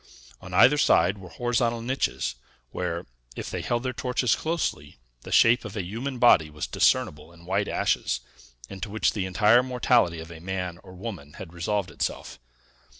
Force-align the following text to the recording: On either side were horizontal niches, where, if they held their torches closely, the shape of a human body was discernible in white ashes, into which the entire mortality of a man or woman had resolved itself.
On 0.41 0.51
either 0.51 0.79
side 0.79 1.19
were 1.19 1.29
horizontal 1.29 1.79
niches, 1.79 2.33
where, 2.71 3.05
if 3.35 3.51
they 3.51 3.61
held 3.61 3.83
their 3.83 3.93
torches 3.93 4.35
closely, 4.35 4.97
the 5.21 5.31
shape 5.31 5.63
of 5.63 5.75
a 5.77 5.83
human 5.83 6.17
body 6.17 6.49
was 6.49 6.65
discernible 6.65 7.31
in 7.31 7.45
white 7.45 7.67
ashes, 7.67 8.19
into 8.67 8.89
which 8.89 9.13
the 9.13 9.27
entire 9.27 9.61
mortality 9.61 10.17
of 10.19 10.31
a 10.31 10.39
man 10.39 10.79
or 10.83 10.93
woman 10.93 11.33
had 11.33 11.53
resolved 11.53 11.91
itself. 11.91 12.39